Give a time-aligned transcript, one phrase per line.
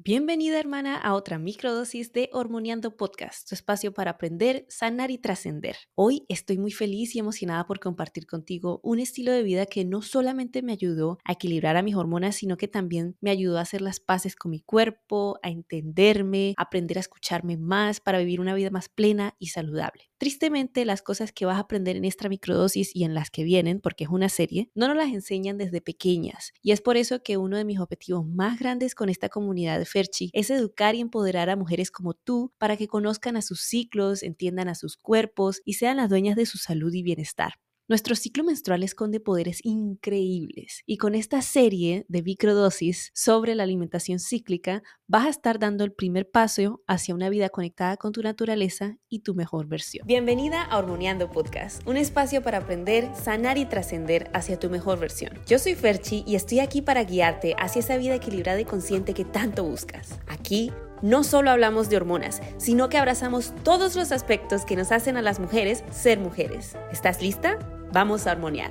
[0.00, 5.76] Bienvenida hermana a otra microdosis de Hormoniando Podcast, tu espacio para aprender, sanar y trascender.
[5.96, 10.00] Hoy estoy muy feliz y emocionada por compartir contigo un estilo de vida que no
[10.00, 13.80] solamente me ayudó a equilibrar a mis hormonas, sino que también me ayudó a hacer
[13.80, 18.70] las paces con mi cuerpo, a entenderme, aprender a escucharme más para vivir una vida
[18.70, 20.07] más plena y saludable.
[20.18, 23.80] Tristemente, las cosas que vas a aprender en esta microdosis y en las que vienen,
[23.80, 26.52] porque es una serie, no nos las enseñan desde pequeñas.
[26.60, 29.86] Y es por eso que uno de mis objetivos más grandes con esta comunidad de
[29.86, 34.24] Ferchi es educar y empoderar a mujeres como tú para que conozcan a sus ciclos,
[34.24, 37.52] entiendan a sus cuerpos y sean las dueñas de su salud y bienestar.
[37.90, 44.18] Nuestro ciclo menstrual esconde poderes increíbles y con esta serie de microdosis sobre la alimentación
[44.18, 48.98] cíclica vas a estar dando el primer paso hacia una vida conectada con tu naturaleza
[49.08, 50.06] y tu mejor versión.
[50.06, 55.32] Bienvenida a Hormoneando Podcast, un espacio para aprender, sanar y trascender hacia tu mejor versión.
[55.46, 59.24] Yo soy Ferchi y estoy aquí para guiarte hacia esa vida equilibrada y consciente que
[59.24, 60.20] tanto buscas.
[60.26, 65.16] Aquí no solo hablamos de hormonas, sino que abrazamos todos los aspectos que nos hacen
[65.16, 66.76] a las mujeres ser mujeres.
[66.92, 67.58] ¿Estás lista?
[67.90, 68.70] Vamos a armoniar.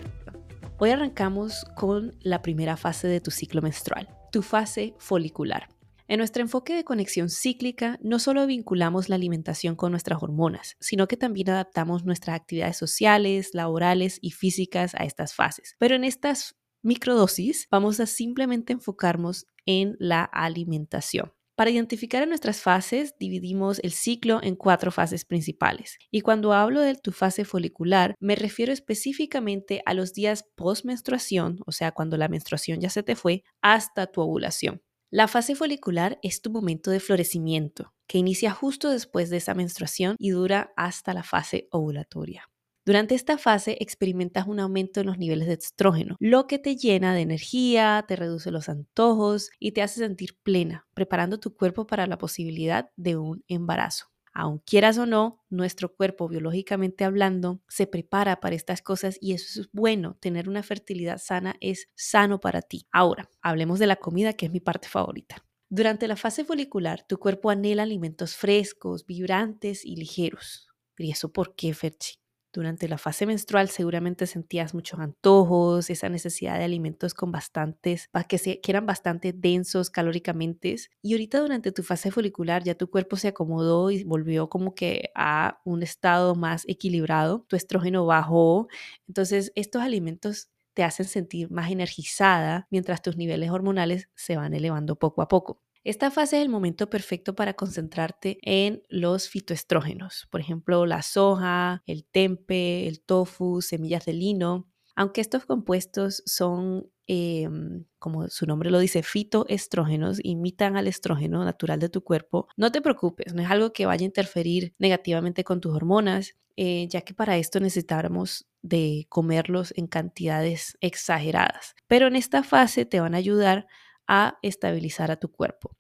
[0.78, 5.70] Hoy arrancamos con la primera fase de tu ciclo menstrual, tu fase folicular.
[6.08, 11.08] En nuestro enfoque de conexión cíclica, no solo vinculamos la alimentación con nuestras hormonas, sino
[11.08, 15.76] que también adaptamos nuestras actividades sociales, laborales y físicas a estas fases.
[15.80, 21.34] Pero en estas microdosis vamos a simplemente enfocarnos en la alimentación.
[21.58, 25.98] Para identificar nuestras fases, dividimos el ciclo en cuatro fases principales.
[26.12, 31.72] Y cuando hablo de tu fase folicular, me refiero específicamente a los días post-menstruación, o
[31.72, 34.84] sea, cuando la menstruación ya se te fue, hasta tu ovulación.
[35.10, 40.16] La fase folicular es tu momento de florecimiento, que inicia justo después de esa menstruación
[40.20, 42.52] y dura hasta la fase ovulatoria.
[42.88, 47.14] Durante esta fase experimentas un aumento en los niveles de estrógeno, lo que te llena
[47.14, 52.08] de energía, te reduce los antojos y te hace sentir plena, preparando tu cuerpo para
[52.08, 54.06] la posibilidad de un embarazo.
[54.34, 59.60] Aun quieras o no, nuestro cuerpo biológicamente hablando se prepara para estas cosas y eso
[59.60, 60.16] es bueno.
[60.22, 62.88] Tener una fertilidad sana es sano para ti.
[62.94, 65.46] Ahora, hablemos de la comida que es mi parte favorita.
[65.68, 70.70] Durante la fase folicular, tu cuerpo anhela alimentos frescos, vibrantes y ligeros.
[70.98, 72.16] ¿Y eso por qué, Ferchi?
[72.58, 78.40] Durante la fase menstrual seguramente sentías muchos antojos, esa necesidad de alimentos con bastantes, que,
[78.40, 80.76] se, que eran bastante densos calóricamente.
[81.04, 85.12] Y ahorita durante tu fase folicular ya tu cuerpo se acomodó y volvió como que
[85.14, 88.68] a un estado más equilibrado, tu estrógeno bajó.
[89.08, 94.96] Entonces estos alimentos te hacen sentir más energizada mientras tus niveles hormonales se van elevando
[94.96, 95.62] poco a poco.
[95.88, 101.82] Esta fase es el momento perfecto para concentrarte en los fitoestrógenos, por ejemplo, la soja,
[101.86, 104.68] el tempe, el tofu, semillas de lino.
[104.98, 111.80] Aunque estos compuestos son, em, como su nombre lo dice, fitoestrógenos, imitan al estrógeno natural
[111.80, 115.62] de tu cuerpo, no te preocupes, no es algo que vaya a interferir negativamente con
[115.62, 121.76] tus hormonas, eh, ya que para esto necesitamos de comerlos en cantidades exageradas.
[121.88, 123.68] Pero en esta fase te van a ayudar
[124.06, 125.77] a estabilizar a tu cuerpo.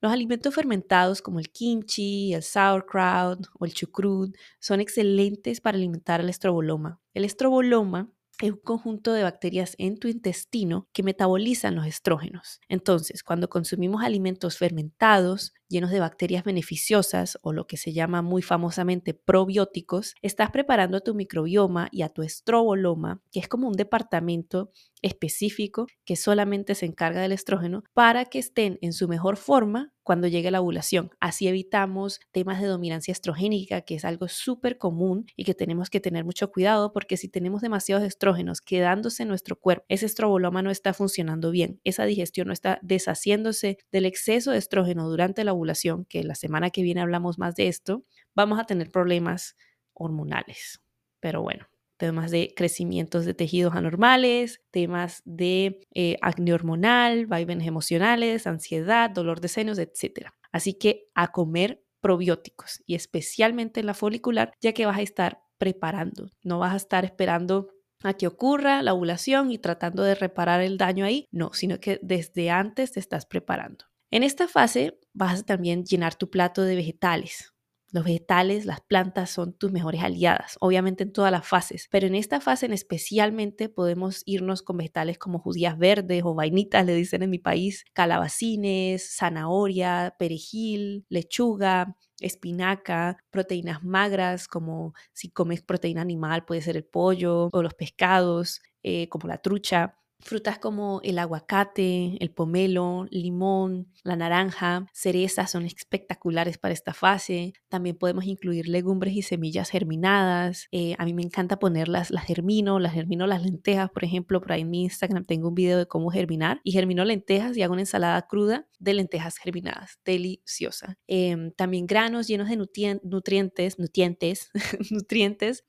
[0.00, 6.20] Los alimentos fermentados como el kimchi, el sauerkraut o el chucrut son excelentes para alimentar
[6.20, 7.00] al estroboloma.
[7.12, 8.10] El estroboloma
[8.40, 12.60] es un conjunto de bacterias en tu intestino que metabolizan los estrógenos.
[12.68, 18.42] Entonces, cuando consumimos alimentos fermentados, llenos de bacterias beneficiosas o lo que se llama muy
[18.42, 23.74] famosamente probióticos, estás preparando a tu microbioma y a tu estroboloma, que es como un
[23.74, 29.94] departamento específico que solamente se encarga del estrógeno, para que estén en su mejor forma
[30.02, 31.10] cuando llegue la ovulación.
[31.20, 36.00] Así evitamos temas de dominancia estrogénica, que es algo súper común y que tenemos que
[36.00, 40.70] tener mucho cuidado porque si tenemos demasiados estrógenos quedándose en nuestro cuerpo, ese estroboloma no
[40.70, 45.59] está funcionando bien, esa digestión no está deshaciéndose del exceso de estrógeno durante la ovulación,
[46.08, 48.04] que la semana que viene hablamos más de esto,
[48.34, 49.56] vamos a tener problemas
[49.92, 50.80] hormonales.
[51.20, 51.66] Pero bueno,
[51.96, 59.40] temas de crecimientos de tejidos anormales, temas de eh, acné hormonal, vaivenes emocionales, ansiedad, dolor
[59.40, 60.30] de senos, etc.
[60.50, 65.42] Así que a comer probióticos y especialmente en la folicular, ya que vas a estar
[65.58, 67.68] preparando, no vas a estar esperando
[68.02, 72.00] a que ocurra la ovulación y tratando de reparar el daño ahí, no, sino que
[72.02, 73.84] desde antes te estás preparando.
[74.10, 77.52] En esta fase vas a también llenar tu plato de vegetales,
[77.92, 82.14] los vegetales, las plantas son tus mejores aliadas, obviamente en todas las fases, pero en
[82.14, 87.22] esta fase en especialmente podemos irnos con vegetales como judías verdes o vainitas, le dicen
[87.22, 96.44] en mi país, calabacines, zanahoria, perejil, lechuga, espinaca, proteínas magras como si comes proteína animal
[96.44, 102.16] puede ser el pollo o los pescados eh, como la trucha Frutas como el aguacate,
[102.20, 107.54] el pomelo, limón, la naranja, cerezas son espectaculares para esta fase.
[107.68, 110.68] También podemos incluir legumbres y semillas germinadas.
[110.72, 114.52] Eh, a mí me encanta ponerlas, las germino, las germino las lentejas, por ejemplo, por
[114.52, 117.72] ahí en mi Instagram tengo un video de cómo germinar y germino lentejas y hago
[117.72, 120.98] una ensalada cruda de lentejas germinadas, deliciosa.
[121.06, 124.50] Em, también granos llenos de nutrientes, nutrientes,
[124.90, 125.64] nutrientes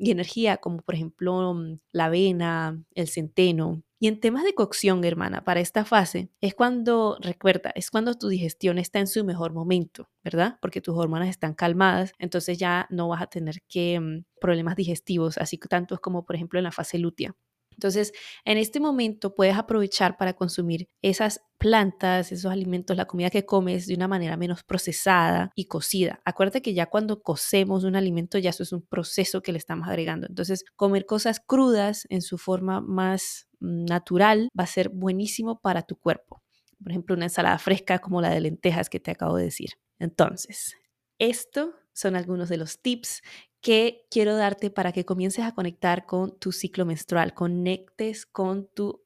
[0.00, 3.81] y energía, como por ejemplo mm, la avena, el centeno.
[3.98, 8.28] Y en temas de cocción, hermana, para esta fase, es cuando, recuerda, es cuando tu
[8.28, 10.58] digestión está en su mejor momento, ¿verdad?
[10.60, 15.38] Porque tus hormonas están calmadas, entonces ya no vas a tener que mm, problemas digestivos,
[15.38, 17.34] así tanto como, por ejemplo, en la fase lútea.
[17.82, 18.12] Entonces,
[18.44, 23.88] en este momento puedes aprovechar para consumir esas plantas, esos alimentos, la comida que comes
[23.88, 26.20] de una manera menos procesada y cocida.
[26.24, 29.88] Acuérdate que ya cuando cocemos un alimento ya eso es un proceso que le estamos
[29.88, 30.28] agregando.
[30.28, 35.96] Entonces, comer cosas crudas en su forma más natural va a ser buenísimo para tu
[35.96, 36.40] cuerpo.
[36.80, 39.70] Por ejemplo, una ensalada fresca como la de lentejas que te acabo de decir.
[39.98, 40.76] Entonces,
[41.18, 43.22] esto son algunos de los tips
[43.60, 49.02] que quiero darte para que comiences a conectar con tu ciclo menstrual, conectes con tu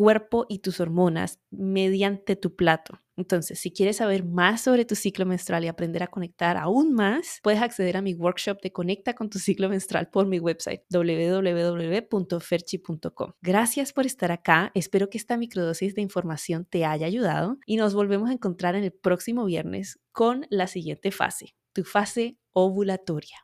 [0.00, 3.02] cuerpo y tus hormonas mediante tu plato.
[3.20, 7.40] Entonces, si quieres saber más sobre tu ciclo menstrual y aprender a conectar aún más,
[7.42, 13.32] puedes acceder a mi workshop de Conecta con tu ciclo menstrual por mi website www.ferchi.com.
[13.42, 14.70] Gracias por estar acá.
[14.74, 18.84] Espero que esta microdosis de información te haya ayudado y nos volvemos a encontrar en
[18.84, 23.38] el próximo viernes con la siguiente fase, tu fase ovulatoria.